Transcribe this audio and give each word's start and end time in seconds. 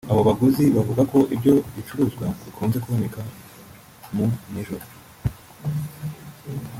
Abo 0.11 0.21
baguzi 0.27 0.63
bavuga 0.75 1.01
ko 1.11 1.17
ibyo 1.35 1.53
bicuruzwa 1.75 2.25
bikunze 2.43 2.77
ku 2.79 2.87
boneka 2.91 3.21
mu 4.15 4.25
nijoro 4.51 4.85